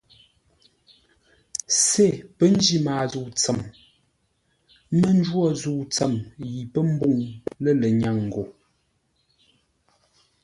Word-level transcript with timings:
Sê 1.83 2.09
pə́ 2.37 2.47
njí 2.53 2.77
maa 2.85 3.03
zə̂u 3.11 3.27
tsəm, 3.37 3.59
mə́ 4.99 5.11
njwó 5.19 5.43
zə̂u 5.61 5.81
tsəm 5.93 6.13
yi 6.53 6.61
pə́ 6.73 6.83
mbûŋ 6.91 7.15
lə 7.63 7.71
lənyâŋ 7.81 8.17
gho. 8.33 8.43